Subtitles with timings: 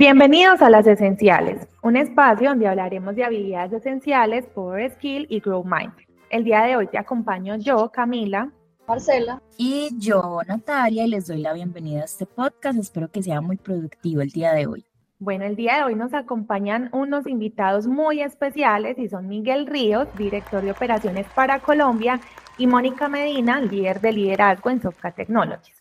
[0.00, 5.62] Bienvenidos a Las Esenciales, un espacio donde hablaremos de habilidades esenciales, Power Skill y Grow
[5.62, 5.92] Mind.
[6.30, 8.50] El día de hoy te acompaño yo, Camila.
[8.88, 9.42] Marcela.
[9.58, 12.78] Y yo, Natalia, y les doy la bienvenida a este podcast.
[12.78, 14.86] Espero que sea muy productivo el día de hoy.
[15.18, 20.08] Bueno, el día de hoy nos acompañan unos invitados muy especiales y son Miguel Ríos,
[20.16, 22.22] director de operaciones para Colombia,
[22.56, 25.79] y Mónica Medina, líder de liderazgo en Sofca Technologies.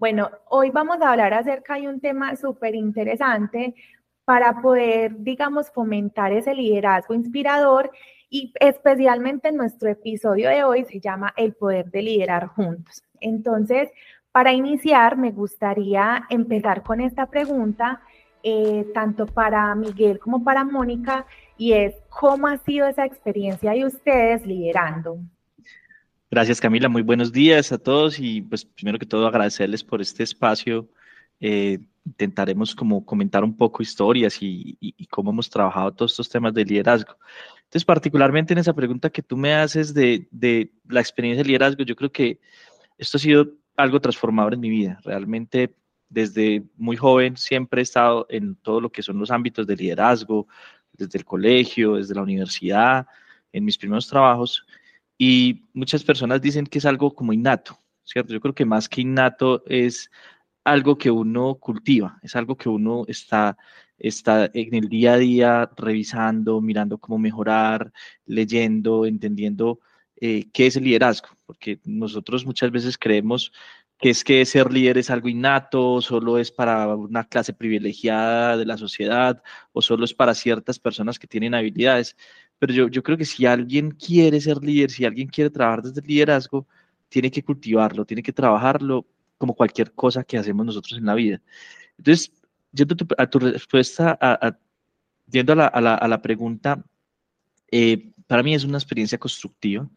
[0.00, 3.74] Bueno, hoy vamos a hablar acerca de un tema súper interesante
[4.24, 7.90] para poder, digamos, fomentar ese liderazgo inspirador
[8.30, 13.02] y especialmente nuestro episodio de hoy se llama El poder de liderar juntos.
[13.20, 13.90] Entonces,
[14.32, 18.00] para iniciar, me gustaría empezar con esta pregunta,
[18.42, 21.26] eh, tanto para Miguel como para Mónica,
[21.58, 25.18] y es, ¿cómo ha sido esa experiencia de ustedes liderando?
[26.32, 30.22] Gracias Camila, muy buenos días a todos y pues primero que todo agradecerles por este
[30.22, 30.88] espacio.
[31.40, 34.78] Eh, intentaremos como comentar un poco historias y,
[35.10, 37.16] cómo hemos trabajado todos estos temas de liderazgo.
[37.64, 41.82] Entonces, particularmente en esa pregunta que tú me haces de, de la experiencia de liderazgo,
[41.82, 42.38] yo creo que
[42.96, 45.00] esto ha sido algo transformador en mi vida.
[45.02, 45.74] Realmente
[46.08, 50.46] desde muy joven siempre he estado en todo lo que son los ámbitos de liderazgo,
[50.92, 53.08] desde el colegio, desde la universidad,
[53.52, 54.64] en mis primeros trabajos.
[55.22, 58.32] Y muchas personas dicen que es algo como innato, ¿cierto?
[58.32, 60.10] Yo creo que más que innato es
[60.64, 63.58] algo que uno cultiva, es algo que uno está,
[63.98, 67.92] está en el día a día revisando, mirando cómo mejorar,
[68.24, 69.80] leyendo, entendiendo
[70.16, 73.52] eh, qué es el liderazgo, porque nosotros muchas veces creemos
[73.98, 78.64] que es que ser líder es algo innato, solo es para una clase privilegiada de
[78.64, 82.16] la sociedad o solo es para ciertas personas que tienen habilidades.
[82.60, 86.00] Pero yo, yo creo que si alguien quiere ser líder, si alguien quiere trabajar desde
[86.00, 86.68] el liderazgo,
[87.08, 89.06] tiene que cultivarlo, tiene que trabajarlo
[89.38, 91.40] como cualquier cosa que hacemos nosotros en la vida.
[91.96, 92.30] Entonces,
[92.70, 94.56] yendo a tu, respuesta, a,
[95.28, 96.84] yendo a la, a la, a la pregunta,
[97.70, 99.88] eh, para mí es una experiencia constructiva.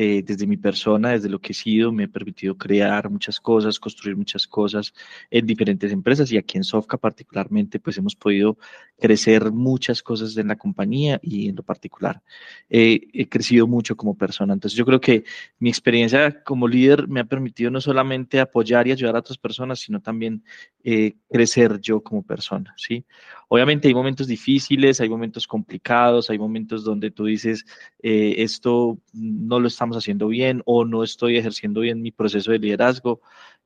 [0.00, 3.80] Eh, desde mi persona, desde lo que he sido, me he permitido crear muchas cosas,
[3.80, 4.94] construir muchas cosas
[5.28, 8.56] en diferentes empresas y aquí en Sofca particularmente, pues hemos podido
[8.98, 12.22] crecer muchas cosas en la compañía y en lo particular
[12.68, 14.52] he crecido mucho como persona.
[14.52, 15.24] Entonces yo creo que
[15.58, 19.80] mi experiencia como líder me ha permitido no solamente apoyar y ayudar a otras personas,
[19.80, 20.44] sino también
[20.84, 23.04] eh, crecer yo como persona, ¿sí?
[23.48, 27.64] Obviamente hay momentos difíciles, hay momentos complicados, hay momentos donde tú dices,
[28.02, 32.58] eh, esto no lo estamos haciendo bien o no estoy ejerciendo bien mi proceso de
[32.58, 33.20] liderazgo.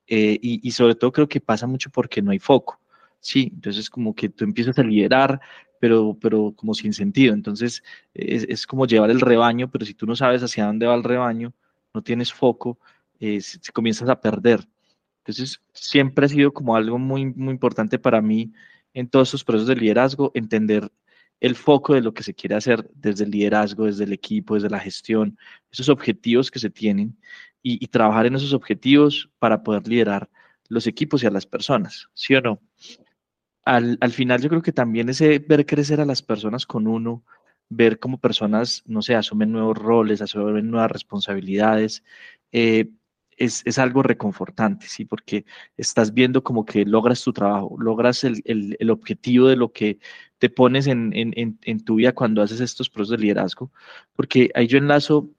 [0.06, 2.81] Eh, y, sobre todo creo que pasa mucho porque no hay foco.
[3.22, 5.40] Sí, entonces como que tú empiezas a liderar,
[5.80, 7.34] pero, pero como sin sentido.
[7.34, 7.82] Entonces
[8.14, 11.04] es, es como llevar el rebaño, pero si tú no sabes hacia dónde va el
[11.04, 11.54] rebaño,
[11.94, 12.78] no tienes foco,
[13.20, 14.68] eh, se, comienzas a perder.
[15.18, 18.52] Entonces siempre ha sido como algo muy, muy importante para mí
[18.94, 20.90] en todos estos procesos de liderazgo, entender
[21.40, 24.70] el foco de lo que se quiere hacer desde el liderazgo, desde el equipo, desde
[24.70, 25.38] la gestión,
[25.70, 27.16] esos objetivos que se tienen
[27.62, 30.28] y, trabajar en esos objetivos para poder liderar
[30.68, 32.60] los equipos y a las personas, ¿sí o no?
[33.64, 37.24] Al, final yo creo que también ese ver crecer a las personas con uno,
[37.68, 42.02] ver cómo personas, no sé, asumen nuevos roles, asumen nuevas responsabilidades,
[42.50, 42.90] eh,
[43.36, 45.04] es, algo reconfortante, ¿sí?
[45.04, 45.44] Porque
[45.76, 49.98] estás viendo como que logras tu trabajo, logras el, objetivo de lo que
[50.38, 53.72] te pones en, tu vida cuando haces estos procesos de liderazgo,
[54.14, 55.30] porque ahí yo enlazo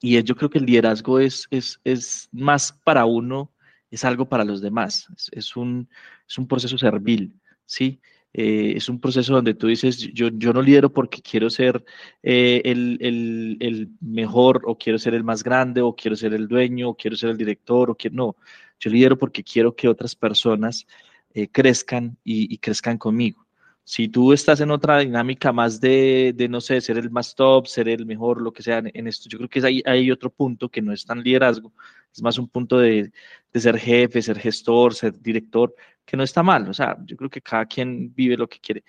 [0.00, 3.52] y yo creo que el liderazgo es, es, es más para uno,
[3.90, 5.88] es algo para los demás, es, un,
[6.28, 8.00] es un proceso servil, ¿sí?
[8.36, 11.84] Eh, es un proceso donde tú dices, yo, yo no lidero porque quiero ser
[12.20, 16.48] eh, el, el, el, mejor o quiero ser el más grande o quiero ser el
[16.48, 18.36] dueño o quiero ser el director o que no,
[18.80, 20.84] yo lidero porque quiero que otras personas
[21.32, 23.46] eh, crezcan y, y, crezcan conmigo.
[23.84, 27.66] Si tú estás en otra dinámica más de, de, no sé, ser el más top,
[27.68, 30.68] ser el mejor, lo que sea en, esto, yo creo que hay, hay otro punto
[30.68, 31.72] que no es tan liderazgo,
[32.12, 33.12] es más un punto de,
[33.52, 35.74] de ser jefe, ser gestor, ser director,
[36.04, 38.84] que no está mal, o sea, yo creo que cada quien vive lo que quiere.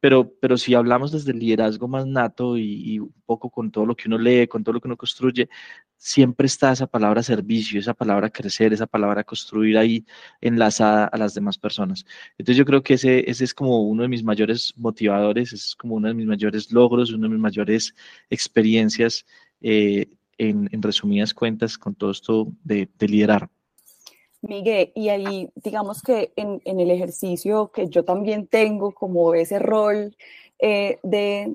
[0.00, 3.94] Pero, pero si hablamos desde el liderazgo más nato y, un poco con todo lo
[3.94, 5.48] que uno lee, con todo lo que uno construye,
[5.96, 10.06] siempre está esa palabra servicio, esa palabra crecer, esa palabra construir ahí
[10.40, 12.06] enlazada a las demás personas.
[12.38, 15.96] Entonces yo creo que ese, ese es como uno de mis mayores motivadores, es como
[15.96, 17.94] uno de mis mayores logros, una de mis mayores
[18.30, 19.26] experiencias
[19.60, 20.06] eh,
[20.38, 23.50] en, en, resumidas cuentas con todo esto de, de liderar.
[24.42, 29.58] Miguel, y ahí digamos que en, en, el ejercicio que yo también tengo como ese
[29.58, 30.16] rol
[30.58, 31.54] eh, de,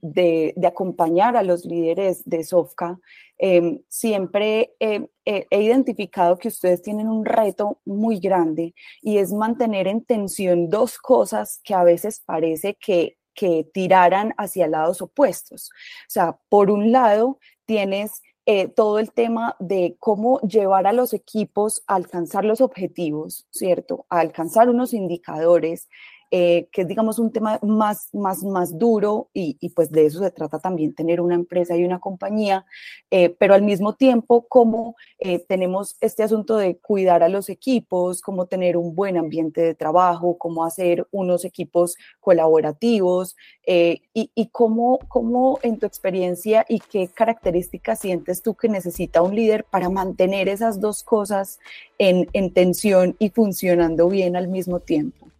[0.00, 2.98] de, acompañar a los líderes de Sofca,
[3.38, 5.08] em, siempre he
[5.50, 11.60] identificado que ustedes tienen un reto muy grande y es mantener en tensión dos cosas
[11.62, 15.70] que a veces parece que, que tiraran hacia lados opuestos.
[16.08, 21.14] O sea, por un lado, tienes eh, todo el tema de cómo llevar a los
[21.14, 24.04] equipos a alcanzar los objetivos, ¿cierto?
[24.08, 25.88] A alcanzar unos indicadores
[26.34, 30.20] eh, que es, digamos, un tema más, más, más duro y, y, pues de eso
[30.20, 32.64] se trata también, tener una empresa y una compañía,
[33.10, 38.22] eh, pero al mismo tiempo como eh, tenemos este asunto de cuidar a los equipos,
[38.22, 43.36] cómo tener un buen ambiente de trabajo, cómo hacer unos equipos colaborativos
[43.66, 44.00] y,
[44.34, 49.64] y cómo, cómo en tu experiencia y qué características sientes tú que necesita un líder
[49.64, 51.60] para mantener esas dos cosas
[51.98, 55.31] en, en tensión y funcionando bien al mismo tiempo.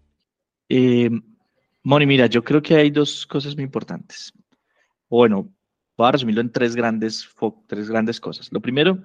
[0.75, 1.11] Eh,
[1.83, 4.33] Moni, mira, yo creo que hay dos cosas muy importantes.
[5.11, 5.53] Bueno,
[5.99, 7.29] voy a resumirlo en tres grandes,
[7.67, 8.51] tres grandes cosas.
[8.51, 9.05] Lo primero,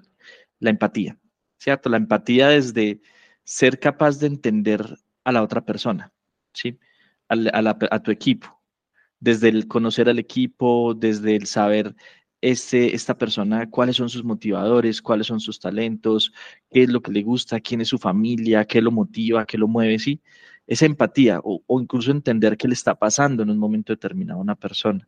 [0.60, 1.18] la empatía,
[1.58, 1.90] ¿cierto?
[1.90, 3.02] La empatía desde
[3.44, 6.14] ser capaz de entender a la otra persona,
[6.54, 6.80] ¿sí?
[7.28, 8.62] A, tu equipo,
[9.20, 11.96] desde el conocer al equipo, desde el saber
[12.40, 16.32] este, esta persona, cuáles son sus motivadores, cuáles son sus talentos,
[16.72, 19.68] qué es lo que le gusta, quién es su familia, qué lo motiva, qué lo
[19.68, 20.22] mueve, ¿sí?
[20.68, 24.56] Esa empatía o, incluso entender qué le está pasando en un momento determinado a una
[24.56, 25.08] persona.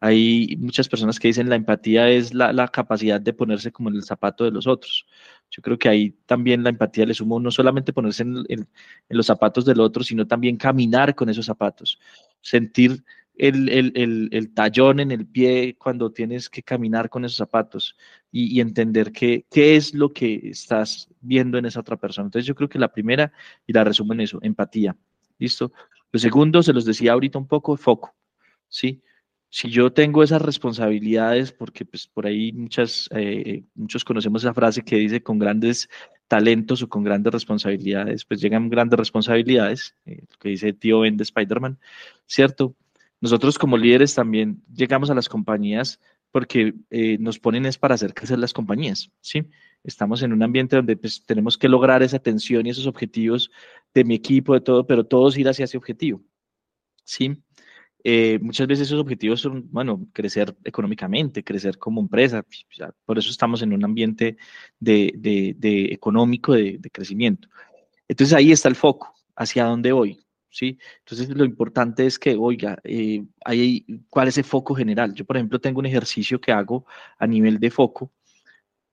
[0.00, 4.02] Hay muchas personas que dicen la empatía es la, capacidad de ponerse como en el
[4.04, 5.06] zapato de los otros.
[5.50, 8.66] Yo creo que ahí también la empatía le sumó no solamente ponerse en, en
[9.08, 11.98] los zapatos del otro, sino también caminar con esos zapatos,
[12.40, 13.04] sentir
[13.48, 17.96] el, tallón en el pie cuando tienes que caminar con esos zapatos
[18.30, 22.26] y, entender qué, qué es lo que estás viendo en esa otra persona.
[22.26, 23.32] Entonces yo creo que la primera,
[23.66, 24.96] y la resumo en eso, empatía.
[25.38, 25.72] ¿Listo?
[26.12, 28.14] Lo segundo, se los decía ahorita un poco, foco.
[28.68, 29.02] ¿Sí?
[29.50, 34.82] Si yo tengo esas responsabilidades, porque pues por ahí muchas, eh, muchos conocemos esa frase
[34.82, 35.90] que dice con grandes
[36.26, 41.18] talentos o con grandes responsabilidades, pues llegan grandes responsabilidades, eh, lo que dice tío Ben
[41.18, 41.78] de Spider-Man,
[42.26, 42.74] ¿cierto?
[43.22, 46.00] Nosotros como líderes también llegamos a las compañías
[46.32, 49.48] porque eh, nos ponen es para hacer crecer las compañías, ¿sí?
[49.84, 53.52] Estamos en un ambiente donde pues, tenemos que lograr esa atención y esos objetivos
[53.94, 56.20] de mi equipo, de todo, pero todos ir hacia ese objetivo,
[57.04, 57.36] ¿sí?
[58.02, 62.44] Eh, muchas veces esos objetivos son, bueno, crecer económicamente, crecer como empresa,
[63.04, 64.36] por eso estamos en un ambiente
[64.80, 65.12] de,
[65.56, 67.46] de económico de, de crecimiento.
[68.08, 70.21] Entonces ahí está el foco, hacia dónde voy,
[70.52, 70.78] ¿sí?
[71.00, 73.24] Entonces lo importante es que, oiga, eh,
[74.08, 75.14] ¿cuál es el foco general?
[75.14, 76.86] Yo, por ejemplo, tengo un ejercicio que hago
[77.18, 78.12] a nivel de foco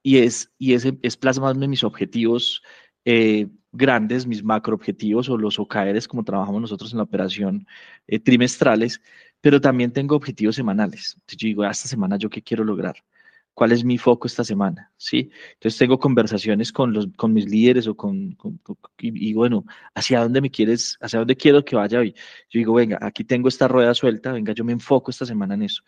[0.02, 2.64] y es, y es, es plasmarme mis objetivos
[3.06, 7.68] eh, grandes, mis macro objetivos o los OKRs, como trabajamos nosotros en la operación,
[8.08, 9.02] eh, trimestrales,
[9.42, 11.14] pero también tengo objetivos semanales.
[11.16, 12.96] Entonces yo digo, ah, esta semana yo qué quiero lograr
[13.60, 15.30] cuál es mi foco esta semana, ¿sí?
[15.56, 18.38] Entonces tengo conversaciones con, los, con mis líderes o con,
[18.98, 22.14] y, bueno, ¿hacia dónde me quieres, hacia dónde quiero que vaya hoy?
[22.50, 25.64] Yo digo, venga, aquí tengo esta rueda suelta, venga, yo me enfoco esta semana en
[25.64, 25.84] eso.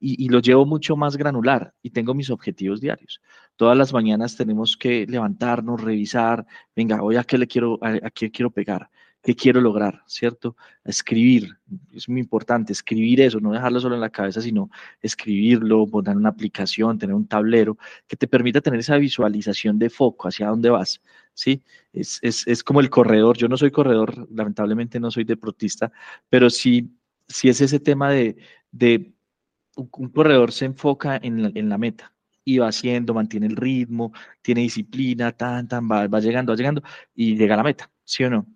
[0.00, 3.20] Y, y lo llevo mucho más granular y tengo mis objetivos diarios.
[3.56, 8.30] Todas las mañanas tenemos que levantarnos, revisar, venga, hoy a qué le quiero, a qué
[8.30, 8.88] quiero pegar
[9.22, 10.56] qué quiero lograr, ¿cierto?
[10.84, 11.58] Escribir,
[11.92, 14.70] es muy importante, escribir eso, no dejarlo solo en la cabeza, sino
[15.02, 17.76] escribirlo, poner una aplicación, tener un tablero
[18.06, 21.00] que te permita tener esa visualización de foco hacia dónde vas,
[21.34, 21.62] ¿sí?
[21.92, 25.92] Es, es, es como el corredor, yo no soy corredor, lamentablemente no soy deportista,
[26.28, 26.90] pero sí,
[27.28, 28.36] sí es ese tema de,
[28.72, 29.12] de
[29.76, 32.12] un, corredor se enfoca en la, en la meta,
[32.42, 34.12] y va haciendo, mantiene el ritmo,
[34.42, 36.82] tiene disciplina, tan, tan, va, va llegando, va llegando
[37.14, 38.46] y llega a la meta, ¿sí o no?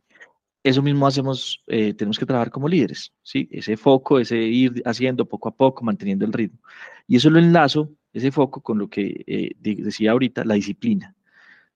[0.64, 3.46] Eso mismo hacemos, eh, tenemos que trabajar como líderes, ¿sí?
[3.52, 6.58] Ese foco, ese ir haciendo poco a poco, manteniendo el ritmo.
[7.06, 11.14] Y eso lo enlazo, ese foco, con lo que eh, decía ahorita, la disciplina.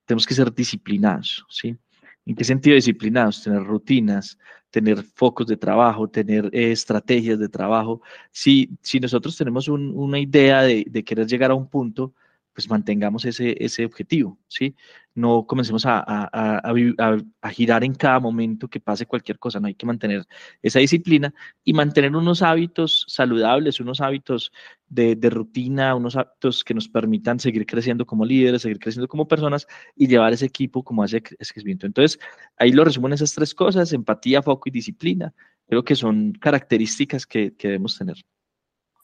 [0.07, 1.77] Tenemos que ser disciplinados, ¿sí?
[2.25, 3.43] ¿En qué sentido disciplinados?
[3.43, 4.39] Tener rutinas,
[4.71, 8.01] tener focos de trabajo, tener eh, estrategias de trabajo.
[8.31, 12.15] Si, si nosotros tenemos una idea de, de querer llegar a un punto,
[12.59, 14.75] pues mantengamos ese, ese objetivo, ¿sí?
[15.15, 19.87] No comencemos a, a, girar en cada momento que pase cualquier cosa, no hay que
[19.87, 20.27] mantener
[20.61, 24.51] esa disciplina y mantener unos hábitos saludables, unos hábitos
[24.89, 29.29] de, de, rutina, unos hábitos que nos permitan seguir creciendo como líderes, seguir creciendo como
[29.29, 31.87] personas y llevar ese equipo como ese crecimiento.
[31.87, 32.19] Entonces,
[32.57, 35.33] ahí lo resumo en esas tres cosas, empatía, foco y disciplina.
[35.69, 38.17] Creo que son características que, que debemos tener.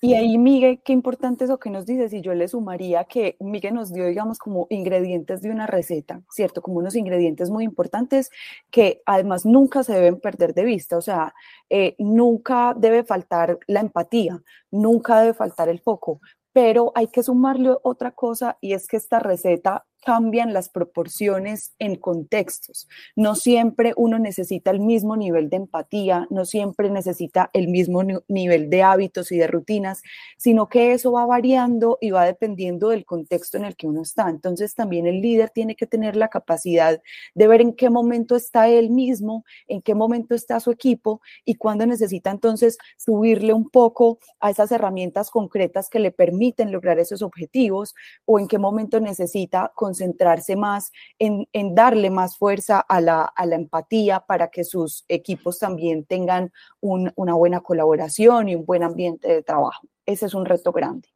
[0.05, 3.73] Y ahí, Miguel, qué importante eso que nos dices, y yo le sumaría que Miguel
[3.73, 6.61] nos dio, digamos, como ingredientes de una receta, ¿cierto?
[6.61, 8.31] Como unos ingredientes muy importantes
[8.71, 11.35] que además nunca se deben perder de vista, o sea,
[11.71, 16.21] eh, nunca debe faltar la empatía, nunca debe faltar el foco,
[16.53, 21.97] pero hay que sumarle otra cosa y es que esta receta cambian las proporciones en
[21.97, 22.89] contextos.
[23.17, 28.71] No siempre uno necesita el mismo nivel de empatía, no siempre necesita el mismo nivel
[28.71, 30.03] de hábitos y de rutinas,
[30.37, 34.29] sino que eso va variando y va dependiendo del contexto en el que uno está.
[34.29, 37.01] Entonces también el líder tiene que tener la capacidad
[37.35, 41.55] de ver en qué momento está él mismo, en qué momento está su equipo y
[41.55, 47.23] cuándo necesita entonces subirle un poco a esas herramientas concretas que le permiten lograr esos
[47.23, 47.95] objetivos
[48.25, 54.49] o en qué momento necesita concentrarse más en, darle más fuerza a la, empatía para
[54.49, 59.87] que sus equipos también tengan una buena colaboración y un buen ambiente de trabajo.
[60.05, 61.09] Ese es un reto grande.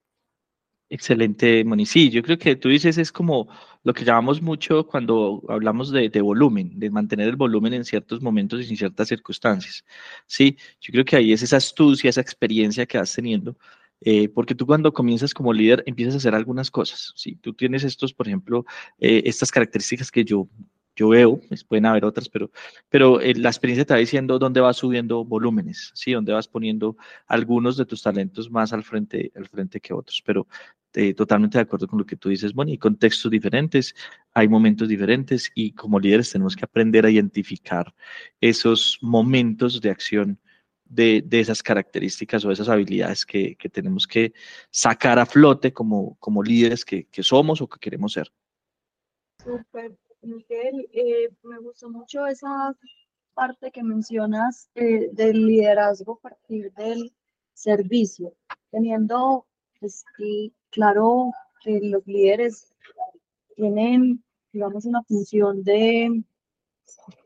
[0.90, 1.84] Excelente, Moni.
[1.84, 3.48] Sí, yo creo que tú dices es como
[3.82, 8.64] lo que llamamos mucho cuando hablamos de, volumen, de mantener el volumen en ciertos momentos
[8.64, 9.84] y en ciertas circunstancias.
[10.26, 13.56] Sí, yo creo que ahí es esa astucia, esa experiencia que vas teniendo
[14.00, 17.12] eh, porque tú cuando comienzas como líder empiezas a hacer algunas cosas.
[17.16, 18.64] Si tú tienes estos, por ejemplo,
[18.98, 20.48] eh, estas características que yo,
[20.94, 22.50] yo veo, pues pueden haber otras, pero,
[22.88, 26.12] pero eh, la experiencia te va diciendo dónde vas subiendo volúmenes, ¿sí?
[26.12, 30.22] dónde vas poniendo algunos de tus talentos más al frente, al frente que otros.
[30.24, 30.46] Pero
[31.16, 33.94] totalmente de acuerdo con lo que tú dices, hay contextos diferentes,
[34.34, 37.94] hay momentos diferentes y como líderes tenemos que aprender a identificar
[38.40, 40.40] esos momentos de acción
[40.88, 44.32] de, esas características o esas habilidades que, tenemos que
[44.70, 48.32] sacar a flote como, como líderes que, somos o que queremos ser.
[49.42, 52.76] Súper, Miguel, eh, me gustó mucho esa
[53.34, 57.12] parte que mencionas eh, del liderazgo a partir del
[57.52, 58.34] servicio,
[58.70, 59.46] teniendo
[59.78, 60.04] pues,
[60.70, 62.72] claro que los líderes
[63.54, 66.22] tienen, digamos, una función de,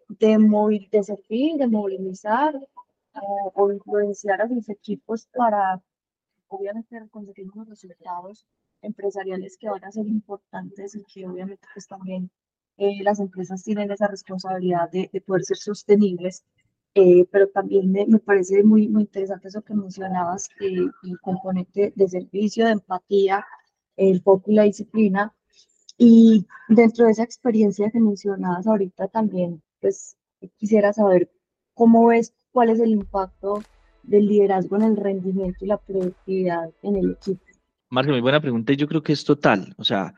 [0.09, 2.59] de, de servir, de movilizar,
[3.15, 5.83] o, influenciar a sus equipos para,
[6.49, 8.47] obviamente, conseguir unos resultados
[8.83, 12.31] empresariales que van a ser importantes y que obviamente pues también
[12.79, 16.45] eh, las empresas tienen esa responsabilidad de, poder ser sostenibles,
[16.95, 21.93] eh, pero también me, me, parece muy, muy interesante eso que mencionabas, eh, el componente
[21.95, 23.45] de servicio, de empatía,
[23.97, 25.35] el foco y la disciplina.
[25.99, 30.17] Y dentro de esa experiencia que mencionabas ahorita también, pues
[30.57, 31.31] quisiera saber
[31.75, 33.63] cómo ves cuál es el impacto
[34.03, 37.43] del liderazgo en el rendimiento y la productividad en el equipo.
[37.89, 38.73] Marco, muy buena pregunta.
[38.73, 39.75] Yo creo que es total.
[39.77, 40.15] O sea,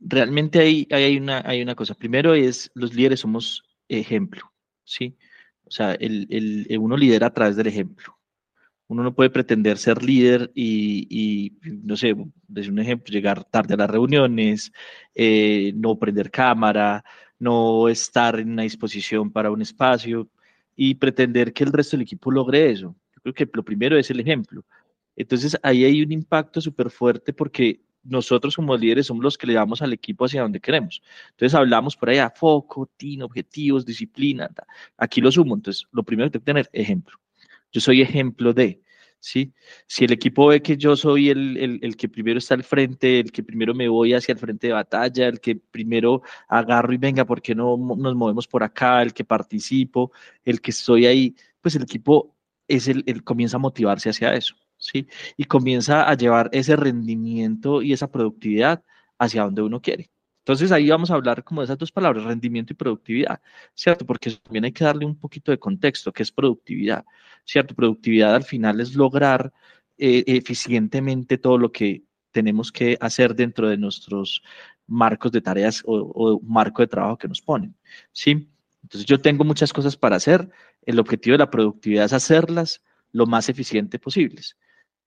[0.00, 1.94] realmente hay, hay, una, hay una cosa.
[1.94, 4.50] Primero es, los líderes somos ejemplo,
[4.84, 5.16] ¿sí?
[5.64, 8.14] O sea, el, el, uno lidera a través del ejemplo.
[8.86, 12.14] Uno no puede pretender ser líder y, y no sé,
[12.46, 14.72] desde un ejemplo, llegar tarde a las reuniones,
[15.14, 17.04] eh, no prender cámara,
[17.38, 20.30] no estar en una disposición para un espacio
[20.80, 22.94] y pretender que el resto del equipo logre eso.
[23.16, 24.64] Yo creo que lo primero es el ejemplo.
[25.16, 29.54] Entonces ahí hay un impacto súper fuerte porque nosotros como líderes somos los que le
[29.54, 31.02] damos al equipo hacia donde queremos.
[31.30, 34.48] Entonces hablamos por allá, foco, TIN, objetivos, disciplina.
[34.96, 35.56] Aquí lo sumo.
[35.56, 37.18] Entonces lo primero que tengo que tener, ejemplo.
[37.72, 38.80] Yo soy ejemplo de,
[39.20, 39.52] ¿sí?
[39.86, 43.32] Si el equipo ve que yo soy el, el, que primero está al frente, el
[43.32, 47.24] que primero me voy hacia el frente de batalla, el que primero agarro y venga,
[47.24, 49.02] ¿por qué no nos movemos por acá?
[49.02, 50.12] El que participo,
[50.44, 52.36] el que estoy ahí, pues el equipo
[52.68, 55.06] es el, el comienza a motivarse hacia eso, ¿sí?
[55.36, 58.82] Y comienza a llevar ese rendimiento y esa productividad
[59.18, 60.10] hacia donde uno quiere.
[60.48, 63.38] Entonces ahí vamos a hablar como de esas dos palabras, rendimiento y productividad,
[63.74, 64.06] ¿cierto?
[64.06, 67.04] Porque también hay que darle un poquito de contexto, ¿qué es productividad?
[67.44, 67.74] ¿Cierto?
[67.74, 69.52] Productividad al final es lograr
[69.98, 74.42] eh, eficientemente todo lo que tenemos que hacer dentro de nuestros
[74.86, 77.74] marcos de tareas o, o, marco de trabajo que nos ponen,
[78.12, 78.48] ¿sí?
[78.82, 80.48] Entonces yo tengo muchas cosas para hacer,
[80.86, 84.56] el objetivo de la productividad es hacerlas lo más eficiente posibles.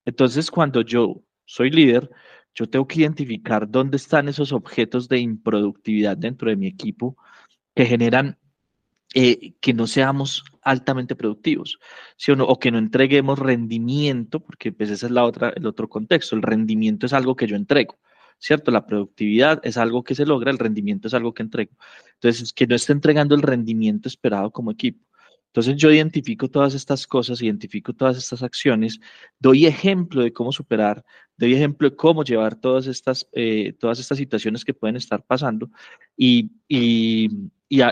[0.06, 2.12] Entonces cuando yo soy líder,
[2.54, 7.18] yo tengo que identificar dónde están esos objetos de improductividad dentro de mi equipo
[7.76, 8.38] que generan
[9.14, 11.80] eh, que no seamos altamente productivos,
[12.16, 16.36] ¿sí o, que no entreguemos rendimiento, porque pues ese es la otra, el otro contexto.
[16.36, 18.00] El rendimiento es algo que yo entrego,
[18.40, 18.72] ¿cierto?
[18.72, 21.72] La productividad es algo que se logra, el rendimiento es algo que entrego.
[22.14, 25.06] Entonces, que no esté entregando el rendimiento esperado como equipo.
[25.48, 29.02] Entonces yo identifico todas estas cosas, identifico todas estas acciones,
[29.38, 31.04] doy ejemplo de cómo superar,
[31.42, 35.72] doy ejemplo de cómo llevar todas estas, eh, todas estas situaciones que pueden estar pasando
[36.16, 37.30] y, y,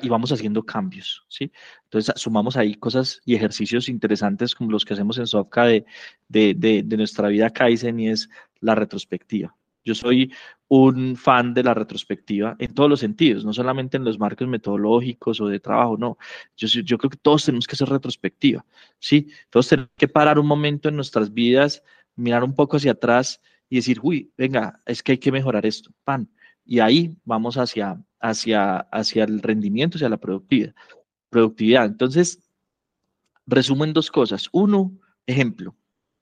[0.07, 1.51] vamos haciendo cambios, ¿sí?
[1.85, 5.85] Entonces sumamos ahí cosas y ejercicios interesantes como los que hacemos en Sofka de,
[6.27, 8.29] de, de, nuestra vida Kaizen y es
[8.59, 9.55] la retrospectiva.
[9.83, 10.31] Yo soy
[10.67, 15.41] un fan de la retrospectiva en todos los sentidos, no solamente en los marcos metodológicos
[15.41, 16.19] o de trabajo, no.
[16.55, 18.63] Yo, yo creo que todos tenemos que hacer retrospectiva,
[18.99, 19.27] ¿sí?
[19.49, 21.81] Todos tenemos que parar un momento en nuestras vidas,
[22.19, 25.91] mirar un poco hacia atrás y decir, uy, venga, es que hay que mejorar esto,
[26.03, 26.29] pan.
[26.65, 30.73] Y ahí vamos hacia, hacia, hacia el rendimiento, hacia la productividad.
[31.29, 31.85] productividad.
[31.85, 32.39] Entonces,
[33.45, 34.49] resumo en dos cosas.
[34.51, 34.91] Uno,
[35.25, 35.75] ejemplo.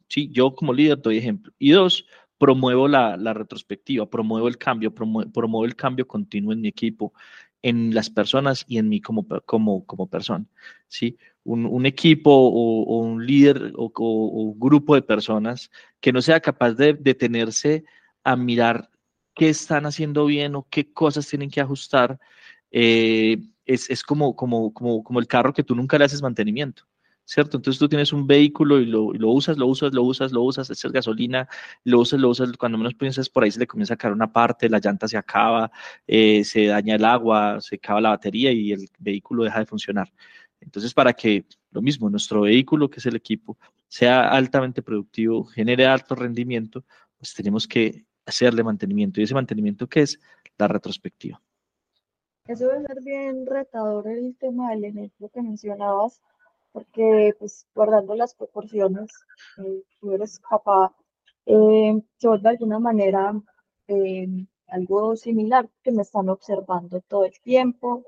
[0.07, 0.29] ¿sí?
[0.31, 1.53] Yo como líder doy ejemplo.
[1.57, 2.05] Y dos,
[2.37, 7.13] promuevo la, retrospectiva, promuevo el cambio, promuevo, el cambio continuo en mi equipo,
[7.61, 10.45] en las personas y en mí como, como, como persona.
[10.87, 11.17] ¿sí?
[11.49, 16.93] Un, equipo o, un líder o, un grupo de personas que no sea capaz de
[16.93, 17.85] detenerse
[18.25, 18.89] a mirar
[19.33, 22.19] qué están haciendo bien o qué cosas tienen que ajustar,
[22.71, 26.83] eh, es, como, como, como, como el carro que tú nunca le haces mantenimiento.
[27.23, 27.57] ¿Cierto?
[27.57, 30.81] Entonces tú tienes un vehículo y lo, usas, lo usas, lo usas, lo usas, es
[30.83, 31.49] gasolina,
[31.83, 34.31] lo usas, lo usas, cuando menos piensas por ahí se le comienza a caer una
[34.31, 35.69] parte, la llanta se acaba,
[36.07, 40.09] eh, se daña el agua, se acaba la batería y el vehículo deja de funcionar.
[40.59, 45.85] Entonces, para que lo mismo, nuestro vehículo, que es el equipo, sea altamente productivo, genere
[45.85, 46.83] alto rendimiento,
[47.17, 49.19] pues tenemos que hacerle mantenimiento.
[49.19, 50.19] ¿Y ese mantenimiento qué es?
[50.57, 51.41] La retrospectiva.
[52.47, 56.21] Eso debe ser bien retador el tema del ejemplo que mencionabas,
[56.71, 59.11] porque pues guardando las proporciones,
[59.57, 60.95] eh, tú eres papá,
[61.45, 63.33] eh, vuelve de alguna manera
[63.87, 64.27] eh,
[64.67, 68.05] algo similar, que me están observando todo el tiempo,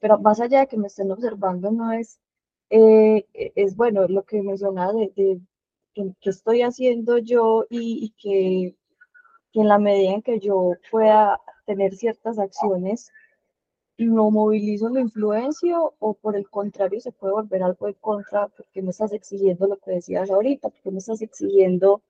[0.00, 2.20] pero más allá de que me estén observando, no es,
[2.70, 5.12] es bueno lo que mencionaba de,
[5.94, 8.76] que, estoy haciendo yo y, que
[9.52, 13.10] que en la medida en que yo pueda tener ciertas acciones,
[13.96, 18.82] lo movilizo, lo influencio o por el contrario se puede volver algo de contra porque
[18.82, 22.02] me estás exigiendo lo que decías ahorita, porque me estás exigiendo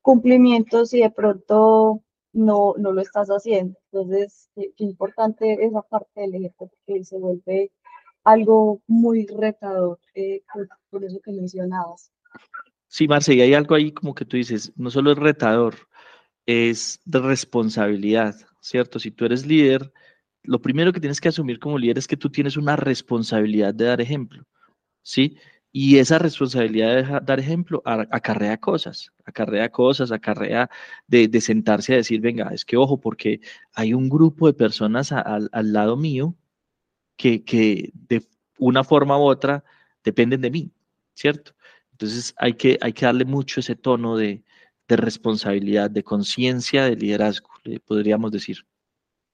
[0.00, 2.02] cumplimientos y de pronto
[2.34, 3.78] no, no lo estás haciendo.
[3.90, 7.72] Entonces, qué, importante esa parte del ejemplo porque se vuelve
[8.24, 10.42] algo muy retador eh,
[10.90, 12.12] por, eso que mencionabas.
[12.88, 15.74] Sí, Marce, y hay algo ahí como que tú dices, no solo es retador,
[16.46, 18.98] es de responsabilidad, ¿cierto?
[18.98, 19.92] Si tú eres líder,
[20.42, 23.86] lo primero que tienes que asumir como líder es que tú tienes una responsabilidad de
[23.86, 24.44] dar ejemplo,
[25.02, 25.38] ¿sí?
[25.76, 30.70] Y esa responsabilidad de dar ejemplo acarrea cosas, acarrea cosas, acarrea
[31.08, 33.40] de, de sentarse a decir, venga, es que ojo, porque
[33.74, 36.36] hay un grupo de personas al lado mío
[37.16, 38.22] que, que de
[38.58, 39.64] una forma u otra
[40.04, 40.72] dependen de mí,
[41.14, 41.54] ¿cierto?
[41.90, 44.44] Entonces hay que, hay que darle mucho ese tono de,
[44.86, 47.50] de responsabilidad, de conciencia, de liderazgo,
[47.84, 48.64] podríamos decir.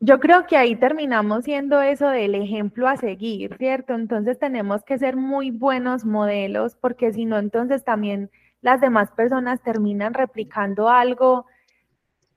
[0.03, 3.95] Yo creo que ahí terminamos siendo eso del ejemplo a seguir, ¿cierto?
[3.95, 8.31] Entonces tenemos que ser muy buenos modelos porque si no, entonces también
[8.63, 11.47] las demás personas terminan replicando algo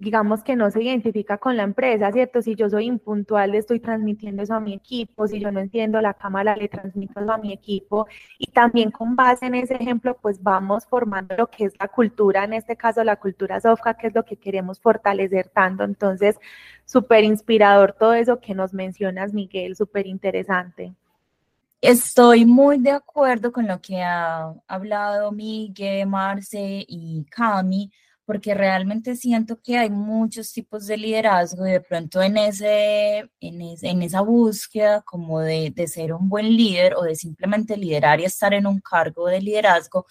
[0.04, 2.41] digamos que no se identifica con la empresa, ¿cierto?
[2.41, 6.02] Si yo soy impuntual, le estoy transmitiendo eso a mi equipo, si yo no entiendo
[6.02, 8.08] la cámara, le transmito eso a mi equipo.
[8.38, 12.43] Y también con base en ese ejemplo, pues vamos formando lo que es la cultura,
[12.43, 15.84] en este caso la cultura Sofka, que es lo que queremos fortalecer tanto.
[15.84, 16.38] Entonces,
[16.94, 20.94] súper inspirador todo eso que nos mencionas, Miguel, súper interesante.
[21.82, 27.92] Estoy muy de acuerdo con lo que ha hablado Miguel, Marce y Cami
[28.26, 34.02] porque realmente siento que hay muchos tipos de liderazgo y de pronto en, ese, en,
[34.02, 38.54] esa búsqueda como de, de, ser un buen líder o de simplemente liderar y estar
[38.54, 40.06] en un cargo de liderazgo,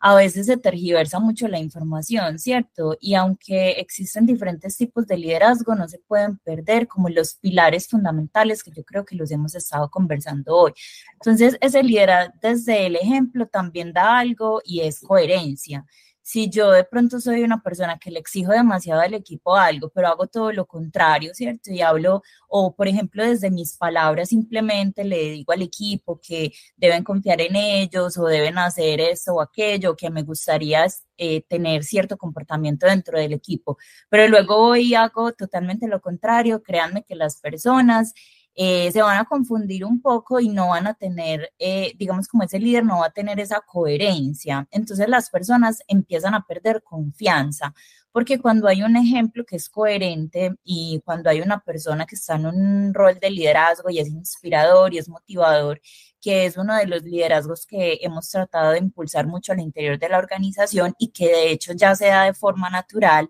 [0.00, 2.96] a veces se tergiversa mucho la información, ¿cierto?
[3.00, 8.62] Y aunque existen diferentes tipos de liderazgo, no se pueden perder como los pilares fundamentales
[8.62, 10.72] que yo creo que los hemos estado conversando hoy.
[11.14, 15.84] Entonces, ese liderazgo desde el ejemplo también da algo y es coherencia
[16.26, 20.08] si yo de pronto soy una persona que le exijo demasiado al equipo algo, pero
[20.08, 21.70] hago todo lo contrario, ¿cierto?
[21.70, 27.04] Y hablo, o por ejemplo, desde mis palabras simplemente le digo al equipo que deben
[27.04, 30.86] confiar en ellos o deben hacer esto o aquello, que me gustaría
[31.16, 36.60] eh, tener cierto comportamiento dentro del equipo, pero luego voy y hago totalmente lo contrario,
[36.60, 38.14] créanme que las personas
[38.58, 42.42] eh, se van a confundir un poco y no van a tener, eh, digamos, como
[42.42, 44.66] ese líder no va a tener esa coherencia.
[44.70, 47.74] Entonces las personas empiezan a perder confianza,
[48.12, 52.36] porque cuando hay un ejemplo que es coherente y cuando hay una persona que está
[52.36, 55.82] en un rol de liderazgo y es inspirador y es motivador,
[56.18, 60.08] que es uno de los liderazgos que hemos tratado de impulsar mucho al interior de
[60.08, 63.28] la organización y que de hecho ya se da de forma natural,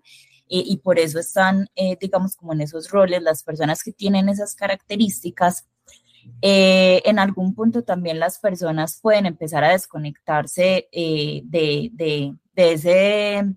[0.49, 4.29] eh, y por eso están, eh, digamos, como en esos roles las personas que tienen
[4.29, 5.67] esas características.
[6.41, 12.73] eh, en algún punto también las personas pueden empezar a desconectarse eh, de, de, de,
[12.73, 13.55] ese,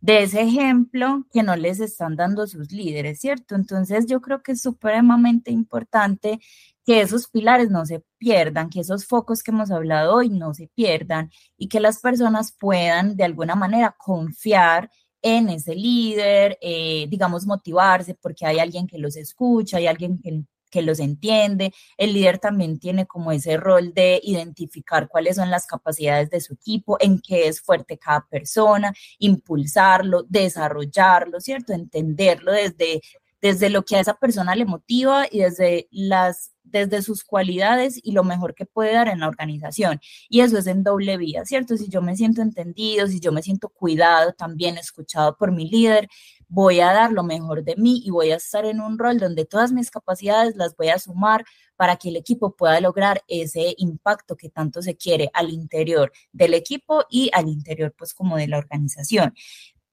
[0.00, 3.54] de ese ejemplo que no les están dando sus líderes, ¿cierto?
[3.54, 6.40] Entonces yo creo que es supremamente importante
[6.84, 10.68] que esos pilares no se pierdan, que esos focos que hemos hablado hoy no se
[10.74, 14.90] pierdan y que las personas puedan de alguna manera confiar
[15.24, 20.42] en ese líder, eh, digamos, motivarse porque hay alguien que los escucha, hay alguien que,
[20.70, 21.72] que los entiende.
[21.96, 26.52] El líder también tiene como ese rol de identificar cuáles son las capacidades de su
[26.52, 31.72] equipo, en qué es fuerte cada persona, impulsarlo, desarrollarlo, ¿cierto?
[31.72, 33.00] Entenderlo desde
[33.44, 38.12] desde lo que a esa persona le motiva y desde las desde sus cualidades y
[38.12, 40.00] lo mejor que puede dar en la organización.
[40.30, 41.76] Y eso es en doble vía, ¿cierto?
[41.76, 46.08] Si yo me siento entendido, si yo me siento cuidado, también escuchado por mi líder,
[46.48, 49.44] voy a dar lo mejor de mí y voy a estar en un rol donde
[49.44, 51.44] todas mis capacidades las voy a sumar
[51.76, 56.54] para que el equipo pueda lograr ese impacto que tanto se quiere al interior del
[56.54, 59.34] equipo y al interior pues como de la organización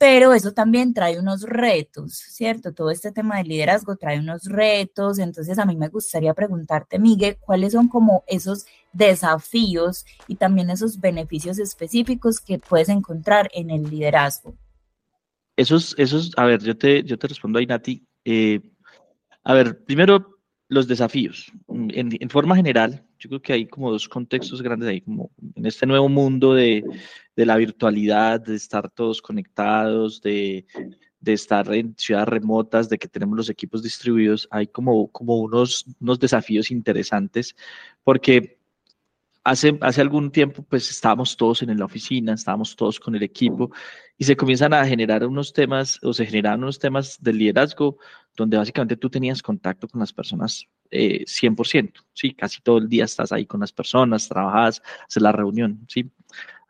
[0.02, 2.74] pero eso también trae unos retos, ¿cierto?
[2.74, 7.38] Todo este tema de liderazgo trae unos retos, entonces a mí me gustaría preguntarte, Miguel,
[7.40, 13.84] ¿cuáles son como esos desafíos y también esos beneficios específicos que puedes encontrar en el
[13.92, 14.56] liderazgo?
[15.56, 18.04] Esos, esos, a ver, yo te, yo te respondo ahí, Nati.
[18.26, 18.60] Eh,
[19.44, 21.52] a ver, primero, los desafíos.
[21.68, 25.68] En, en, forma general, yo creo que hay como dos contextos grandes ahí, como en
[25.68, 26.84] este nuevo mundo de,
[27.36, 30.65] de la virtualidad, de estar todos conectados, de,
[31.20, 35.86] de, estar en ciudades remotas, de que tenemos los equipos distribuidos, hay como, como unos,
[36.00, 37.56] unos desafíos interesantes,
[38.04, 38.60] porque
[39.44, 43.72] hace, hace algún tiempo pues estábamos todos en la oficina, estábamos todos con el equipo
[44.17, 47.98] y se comienzan a generar unos temas o se generan unos temas de liderazgo
[48.36, 52.34] donde básicamente tú tenías contacto con las personas eh, 100%, ¿sí?
[52.34, 56.10] Casi todo el día estás ahí con las personas, trabajas, haces la reunión, ¿sí?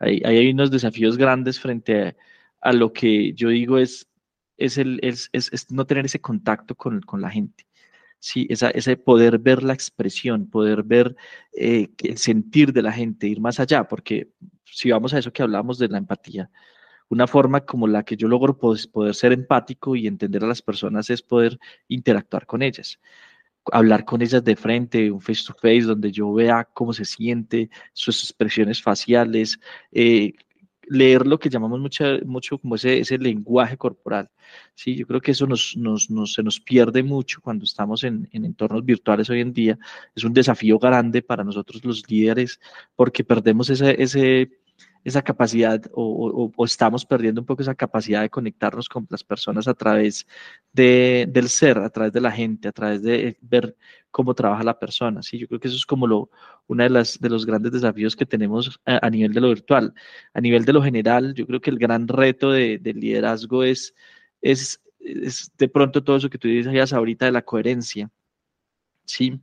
[0.02, 2.16] Ahí, hay unos desafíos grandes frente
[2.60, 4.10] a, lo que yo digo es,
[4.58, 7.68] es, el, es, es, no tener ese contacto con, con la gente.
[8.20, 11.16] Sí, esa, ese poder ver la expresión, poder ver
[11.54, 14.32] eh, el sentir de la gente, ir más allá, porque
[14.66, 16.50] si vamos a eso que hablamos de la empatía,
[17.10, 21.10] una forma como la que yo logro poder, ser empático y entender a las personas
[21.12, 23.00] es poder interactuar con ellas
[23.72, 27.70] hablar con ellas de frente, un face to face, donde yo vea cómo se siente,
[27.94, 29.60] sus expresiones faciales,
[29.92, 30.34] eh,
[30.88, 34.30] leer lo que llamamos mucho, mucho como ese, ese lenguaje corporal.
[34.76, 38.28] Sí, yo creo que eso nos, nos, nos, se nos pierde mucho cuando estamos en,
[38.34, 39.80] en, entornos virtuales hoy en día.
[40.16, 42.60] Es un desafío grande para nosotros los líderes
[42.96, 44.52] porque perdemos ese, ese
[45.04, 49.74] esa capacidad o, estamos perdiendo un poco esa capacidad de conectarnos con las personas a
[49.74, 50.28] través
[50.72, 53.76] de, del ser, a través de la gente, a través de ver
[54.12, 55.22] cómo trabaja la persona.
[55.24, 55.38] ¿sí?
[55.40, 56.30] Yo creo que eso es como lo,
[56.68, 59.94] uno de, de los grandes desafíos que tenemos a, nivel de lo virtual.
[60.34, 63.96] A nivel de lo general, yo creo que el gran reto de, del liderazgo es,
[64.42, 68.12] es, es de pronto todo eso que tú dices ahorita de la coherencia.
[69.06, 69.40] ¿sí?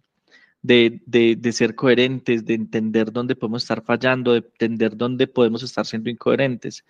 [0.63, 5.87] De, de, ser coherentes, de entender dónde podemos estar fallando, de entender dónde podemos estar
[5.87, 6.85] siendo incoherentes.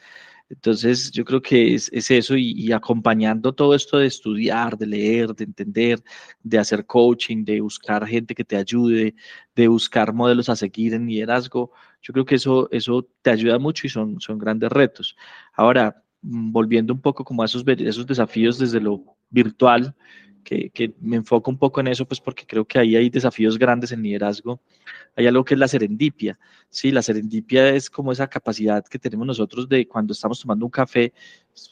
[0.51, 5.35] Entonces, yo creo que es, es eso y, acompañando todo esto de estudiar, de leer,
[5.35, 6.03] de entender,
[6.43, 9.15] de hacer coaching, de buscar gente que te ayude,
[9.55, 13.87] de buscar modelos a seguir en liderazgo, yo creo que eso, eso te ayuda mucho
[13.87, 15.17] y son, son grandes retos.
[15.53, 19.95] Ahora, mm, volviendo un poco como a esos, esos desafíos desde lo virtual,
[20.49, 23.93] que, me enfoco un poco en eso, pues porque creo que ahí hay desafíos grandes
[23.93, 24.61] en liderazgo.
[25.15, 26.39] Hay algo que es la serendipia.
[26.71, 30.71] Sí, la serendipia es como esa capacidad que tenemos nosotros de cuando estamos tomando un
[30.71, 31.13] café,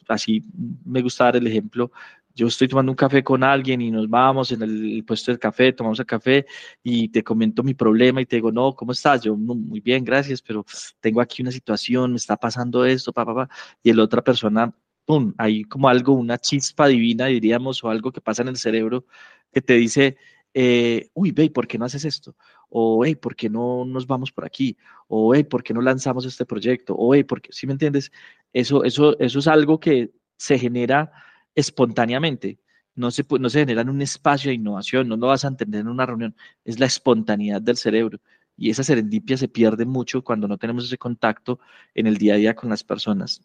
[0.09, 0.43] así
[0.85, 1.91] me gusta dar el ejemplo,
[2.35, 5.73] yo estoy tomando un café con alguien y nos vamos en el puesto del café,
[5.73, 6.45] tomamos el café
[6.83, 9.23] y te comento mi problema y te digo, no, ¿cómo estás?
[9.23, 10.67] Yo, muy bien, gracias, pero
[11.01, 13.55] tengo aquí una situación, me está pasando esto, papá, pa, pa.
[13.83, 14.71] y la otra persona
[15.07, 15.35] ¡pum!
[15.39, 19.07] Hay como algo, una chispa divina, diríamos, o algo que pasa en el cerebro
[19.53, 20.17] que te dice,
[20.53, 22.37] eh, uy, ve, ¿por qué no haces esto?
[22.69, 24.77] O, hey, ¿por qué no nos vamos por aquí?
[25.09, 26.95] O, hey, ¿por qué no lanzamos este proyecto?
[26.97, 27.51] O, hey, ¿por qué?
[27.53, 28.11] ¿Sí me entiendes?
[28.53, 31.13] Eso, eso, eso es algo que se genera
[31.55, 32.59] espontáneamente.
[32.95, 35.83] No se, no se genera en un espacio de innovación, no lo vas a entender
[35.83, 38.19] en una reunión, es la espontaneidad del cerebro.
[38.57, 41.61] Y esa serendipia se pierde mucho cuando no tenemos ese contacto
[41.95, 43.43] en el día a día con las personas.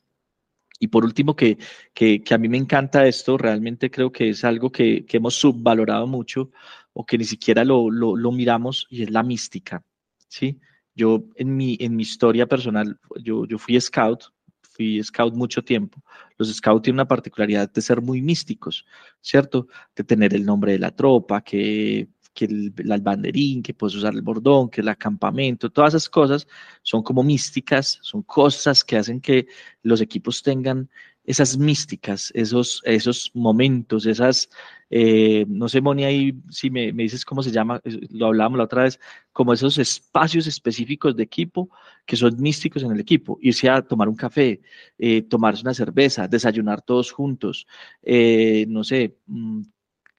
[0.81, 1.59] Y por último, que,
[1.93, 6.07] que, a mí me encanta esto, realmente creo que es algo que, que hemos subvalorado
[6.07, 6.49] mucho
[6.93, 9.85] o que ni siquiera lo, lo, lo, miramos y es la mística,
[10.27, 10.59] ¿sí?
[10.95, 14.23] Yo en mi, en mi historia personal, yo, yo fui scout,
[14.59, 16.01] fui scout mucho tiempo.
[16.35, 18.83] Los scouts tienen una particularidad de ser muy místicos,
[19.21, 19.67] ¿cierto?
[19.95, 24.13] De tener el nombre de la tropa, que que el, el, banderín, que puedes usar
[24.13, 26.47] el bordón, que el acampamento, todas esas cosas
[26.81, 29.47] son como místicas, son cosas que hacen que
[29.83, 30.89] los equipos tengan
[31.23, 34.49] esas místicas, esos, esos momentos, esas,
[34.89, 38.63] eh, no sé, Moni, ahí si me, me, dices cómo se llama, lo hablábamos la
[38.63, 38.99] otra vez,
[39.31, 41.69] como esos espacios específicos de equipo
[42.05, 44.61] que son místicos en el equipo, irse a tomar un café,
[44.97, 47.67] eh, tomarse una cerveza, desayunar todos juntos,
[48.01, 49.61] eh, no sé, mm,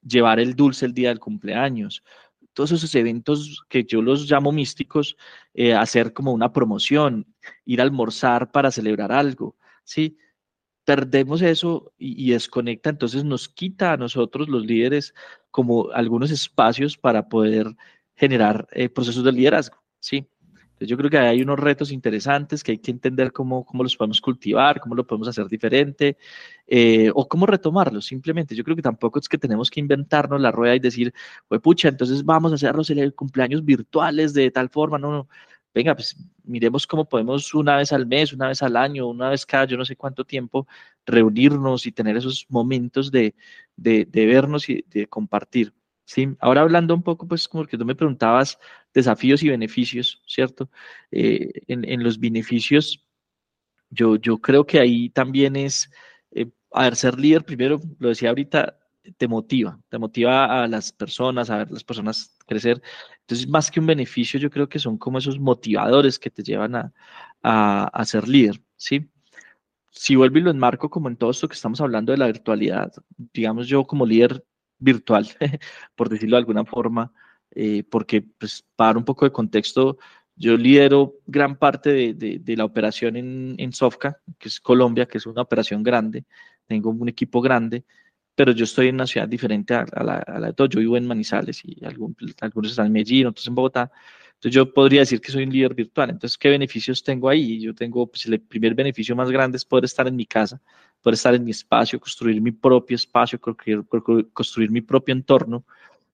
[0.02, 2.02] llevar el dulce el día del cumpleaños,
[2.52, 5.16] todos esos eventos que yo los llamo místicos,
[5.54, 7.26] eh, hacer como una promoción,
[7.64, 10.18] ir a almorzar para celebrar algo, ¿sí?
[10.84, 15.14] Perdemos eso y, desconecta, entonces nos quita a nosotros los líderes
[15.50, 17.76] como algunos espacios para poder
[18.16, 20.26] generar eh, procesos de liderazgo, ¿sí?
[20.86, 24.20] Yo creo que hay unos retos interesantes que hay que entender cómo, cómo los podemos
[24.20, 26.16] cultivar, cómo lo podemos hacer diferente
[26.66, 28.54] eh, o cómo retomarlos simplemente.
[28.54, 31.12] Yo creo que tampoco es que tenemos que inventarnos la rueda y decir,
[31.48, 34.98] pues pucha, entonces vamos a hacer los cumpleaños virtuales de tal forma.
[34.98, 35.28] No, no.
[35.74, 39.46] Venga, pues miremos cómo podemos una vez al mes, una vez al año, una vez
[39.46, 40.66] cada yo no sé cuánto tiempo
[41.06, 43.34] reunirnos y tener esos momentos de,
[43.76, 45.72] de, de vernos y de compartir.
[46.04, 48.58] Sí, ahora hablando un poco, pues como que tú me preguntabas
[48.92, 50.70] desafíos y beneficios, ¿cierto?
[51.10, 53.06] Eh, en, los beneficios,
[53.90, 55.90] yo, yo creo que ahí también es,
[56.32, 58.78] eh, a ser líder, primero, lo decía ahorita,
[59.16, 62.82] te motiva, te motiva a las personas, a ver las personas crecer.
[63.20, 66.76] Entonces, más que un beneficio, yo creo que son como esos motivadores que te llevan
[66.76, 66.92] a,
[67.42, 69.10] a, a ser líder, ¿sí?
[69.90, 72.92] Si vuelvo y lo enmarco como en todo esto que estamos hablando de la virtualidad,
[73.32, 74.44] digamos yo como líder
[74.82, 75.28] virtual,
[75.96, 77.12] por decirlo de alguna forma,
[77.50, 79.98] eh, porque pues, para un poco de contexto,
[80.34, 85.18] yo lidero gran parte de, de, la operación en, en, Sofca, que es Colombia, que
[85.18, 86.24] es una operación grande,
[86.66, 87.84] tengo un equipo grande,
[88.34, 90.66] pero yo estoy en una ciudad diferente a, la, a la, de todo.
[90.68, 93.92] Yo vivo en Manizales y algún, algunos están en Medellín, otros en Bogotá.
[94.34, 96.10] Entonces yo podría decir que soy un líder virtual.
[96.10, 97.60] Entonces, ¿qué beneficios tengo ahí?
[97.60, 100.60] Yo tengo, pues el primer beneficio más grande es poder estar en mi casa,
[101.02, 105.64] poder estar en mi espacio, construir mi propio espacio, construir, mi propio entorno,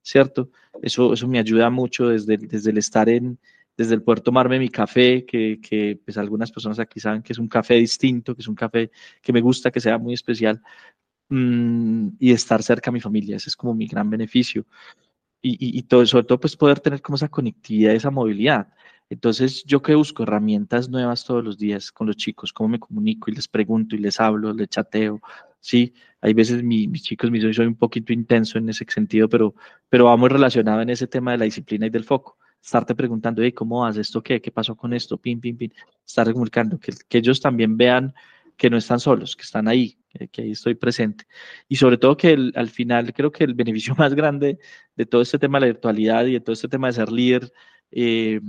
[0.02, 0.50] ¿cierto?
[0.82, 3.38] Eso, eso me ayuda mucho desde, desde el estar en,
[3.76, 7.38] desde el poder tomarme mi café, que, que pues algunas personas aquí saben que es
[7.38, 8.90] un café distinto, que es un café
[9.22, 10.60] que me gusta, que sea muy especial,
[11.28, 14.66] mmm, y estar cerca a mi familia, ese es como mi gran beneficio.
[15.40, 18.66] Y, y, y todo, sobre todo, pues poder tener como esa conectividad, esa movilidad.
[19.10, 23.30] Entonces, yo que busco herramientas nuevas todos los días con los chicos, cómo me comunico
[23.30, 25.20] y les pregunto y les hablo, les chateo,
[25.60, 29.54] sí, hay veces mi, mis chicos dicen, soy un poquito intenso en ese sentido, pero,
[29.88, 32.36] pero vamos relacionado en ese tema de la disciplina y del foco.
[32.62, 33.96] Estarte preguntando, hey, ¿cómo vas?
[33.96, 34.40] ¿Esto qué?
[34.40, 35.16] ¿Qué pasó con esto?
[35.16, 35.72] Pin, pin, pin.
[36.06, 38.12] Estar comunicando, que, que ellos también vean
[38.56, 41.24] que no están solos, que están ahí, que, que ahí estoy presente.
[41.68, 44.58] Y sobre todo que el, al final creo que el beneficio más grande
[44.96, 47.52] de todo este tema de la virtualidad y de todo este tema de ser líder,
[47.92, 48.40] eh,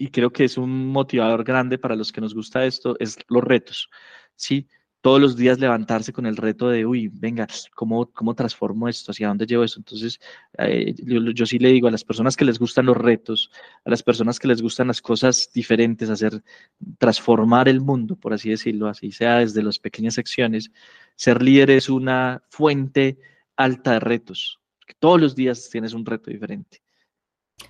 [0.00, 3.44] y creo que es un motivador grande para los que nos gusta esto, es los
[3.44, 3.90] retos,
[4.34, 4.66] ¿sí?
[5.02, 9.12] Todos los días levantarse con el reto de, uy, venga, ¿cómo, cómo transformo esto?
[9.12, 9.78] ¿Hacia dónde llevo esto?
[9.78, 10.18] Entonces,
[10.56, 13.50] eh, yo, sí le digo a las personas que les gustan los retos,
[13.84, 16.42] a las personas que les gustan las cosas diferentes, hacer,
[16.96, 20.72] transformar el mundo, por así decirlo, así sea desde las pequeñas secciones,
[21.14, 23.18] ser líder es una fuente
[23.54, 24.60] alta de retos.
[24.98, 26.80] Todos los días tienes un reto diferente.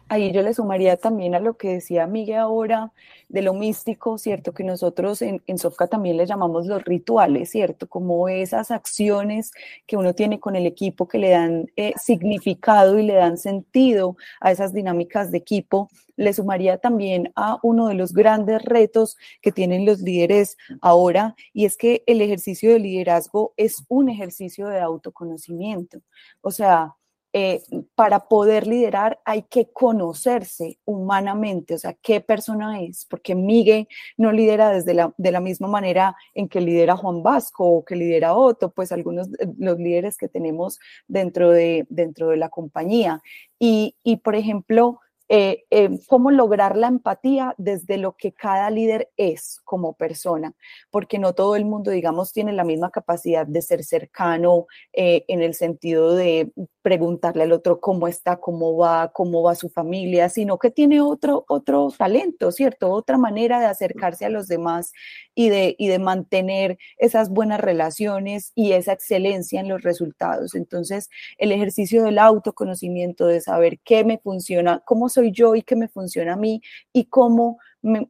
[0.09, 2.93] Ahí yo le sumaría también a lo que decía Miguel ahora
[3.29, 4.53] de lo místico, ¿cierto?
[4.53, 7.89] Que nosotros en, en Sofca también le llamamos los rituales, ¿cierto?
[7.89, 9.53] Como esas acciones
[9.87, 14.17] que uno tiene con el equipo que le dan eh, significado y le dan sentido
[14.41, 15.89] a esas dinámicas de equipo.
[16.17, 21.67] Le sumaría también a uno de los grandes retos que tienen los líderes ahora y
[21.67, 26.01] es que el ejercicio de liderazgo es un ejercicio de autoconocimiento.
[26.43, 26.97] O sea,
[27.33, 27.63] eh,
[27.95, 34.33] para poder liderar hay que conocerse humanamente, o sea, qué persona es, porque Miguel no
[34.33, 38.35] lidera desde la, de la misma manera en que lidera Juan Vasco o que lidera
[38.35, 43.23] Otto, pues algunos de los líderes que tenemos dentro de, dentro de la compañía.
[43.59, 45.01] Y, y por ejemplo,
[45.33, 50.55] eh, eh, cómo lograr la empatía desde lo que cada líder es como persona,
[50.91, 55.41] porque no todo el mundo, digamos, tiene la misma capacidad de ser cercano eh, en
[55.41, 56.51] el sentido de
[56.83, 61.45] preguntarle al otro cómo está, cómo va, cómo va su familia, sino que tiene otro,
[61.47, 62.91] otro talento, ¿cierto?
[62.91, 64.93] Otra manera de acercarse a los demás
[65.37, 70.57] y de, y de mantener esas buenas relaciones y esa excelencia en los resultados.
[70.57, 75.77] Entonces, el ejercicio del autoconocimiento, de saber qué me funciona, cómo soy yo y qué
[75.77, 77.59] me funciona a mí y cómo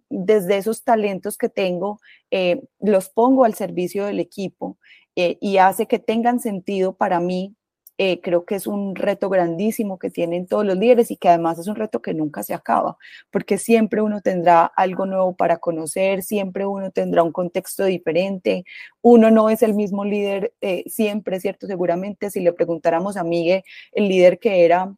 [0.09, 4.79] desde esos talentos que tengo eh, los pongo al servicio del equipo
[5.17, 7.55] eh, y hace que tengan sentido para mí
[7.99, 11.59] eh, creo que es un reto grandísimo que tienen todos los líderes y que además
[11.59, 12.97] es un reto que nunca se acaba,
[13.31, 18.65] porque siempre uno tendrá algo nuevo para conocer, siempre uno tendrá un contexto diferente,
[19.03, 20.55] uno no es el mismo líder
[20.87, 21.67] siempre, ¿cierto?
[21.67, 24.95] Seguramente si le preguntáramos a Miguel, el líder que era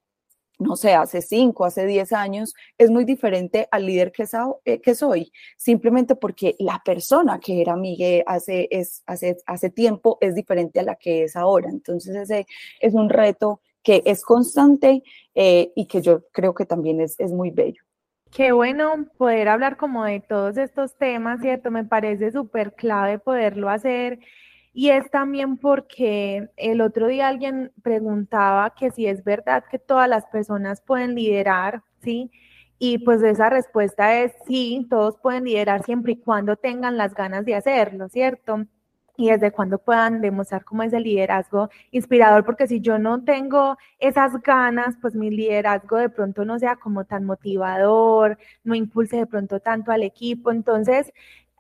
[0.63, 4.25] no sé, hace cinco, hace diez años, es muy diferente al líder que,
[4.65, 10.19] eh, que soy, simplemente porque la persona que era Miguel hace, es, hace, hace tiempo
[10.21, 11.69] es diferente a la que es ahora.
[11.69, 12.47] Entonces ese
[12.81, 15.03] es un reto que es constante
[15.35, 17.83] eh, y que yo creo que también es, es muy bello.
[18.31, 21.71] Qué bueno poder hablar como de todos estos temas, ¿cierto?
[21.71, 24.21] Me parece súper clave poderlo hacer
[24.73, 30.09] y es también porque el otro día alguien preguntaba que si es verdad que todas
[30.09, 32.31] las personas pueden liderar, ¿sí?
[32.79, 37.45] Y pues esa respuesta es sí, todos pueden liderar siempre y cuando tengan las ganas
[37.45, 38.67] de hacerlo, ¿cierto?
[39.17, 43.77] y desde cuando puedan demostrar cómo es el liderazgo inspirador, porque si yo no tengo
[43.99, 49.27] esas ganas, pues mi liderazgo de pronto no sea como tan motivador, no impulse de
[49.27, 50.51] pronto tanto al equipo.
[50.51, 51.13] Entonces,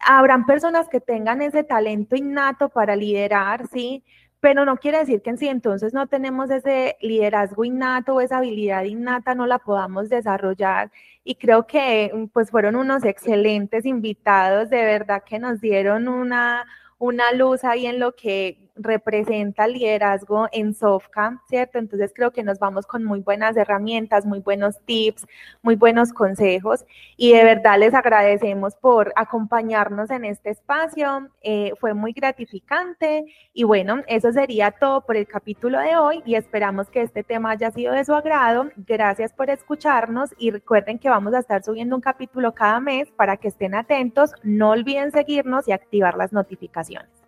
[0.02, 4.04] habrán personas que tengan ese talento innato para liderar, ¿sí?
[4.40, 8.38] Pero no quiere decir que en sí entonces no tenemos ese liderazgo innato o esa
[8.38, 10.90] habilidad innata, no la podamos desarrollar.
[11.24, 16.66] Y creo que pues fueron unos excelentes invitados, de verdad que nos dieron una,
[16.98, 21.78] una luz ahí en lo que representa liderazgo en Sofca, ¿cierto?
[21.78, 25.26] Entonces creo que nos vamos con muy buenas herramientas, muy buenos tips,
[25.62, 26.84] muy buenos consejos
[27.16, 31.28] y de verdad les agradecemos por acompañarnos en este espacio.
[31.42, 36.34] Eh, fue muy gratificante y bueno, eso sería todo por el capítulo de hoy y
[36.34, 38.70] esperamos que este tema haya sido de su agrado.
[38.76, 43.36] Gracias por escucharnos y recuerden que vamos a estar subiendo un capítulo cada mes para
[43.36, 44.32] que estén atentos.
[44.42, 47.21] No olviden seguirnos y activar las notificaciones.